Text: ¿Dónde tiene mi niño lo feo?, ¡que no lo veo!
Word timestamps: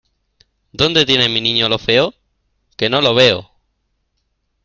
¿Dónde 0.71 1.05
tiene 1.05 1.29
mi 1.29 1.41
niño 1.41 1.69
lo 1.69 1.77
feo?, 1.77 2.15
¡que 2.75 2.89
no 2.89 3.01
lo 3.01 3.13
veo! 3.13 3.51